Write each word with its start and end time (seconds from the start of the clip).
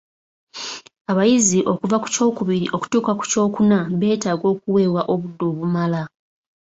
Abayizi 1.11 1.59
okuva 1.71 1.97
ku 2.03 2.07
kyokubiri 2.15 2.65
okutuuka 2.75 3.11
ku 3.19 3.23
kyokuna 3.31 3.77
beetaga 3.99 4.45
okuweebwa 4.53 5.01
obudde 5.13 5.43
obumala. 5.51 6.01